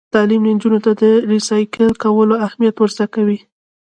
[0.13, 3.37] تعلیم نجونو ته د ریسایکل کولو اهمیت ور زده کوي.